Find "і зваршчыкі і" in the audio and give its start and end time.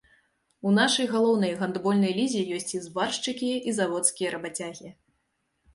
2.77-3.79